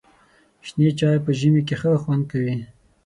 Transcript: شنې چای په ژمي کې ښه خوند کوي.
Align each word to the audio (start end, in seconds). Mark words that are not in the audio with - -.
شنې 0.67 0.89
چای 0.99 1.17
په 1.25 1.31
ژمي 1.39 1.61
کې 1.67 1.75
ښه 1.81 1.91
خوند 2.03 2.23
کوي. 2.31 2.57